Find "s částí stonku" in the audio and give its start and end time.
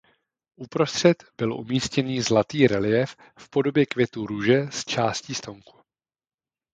4.71-5.77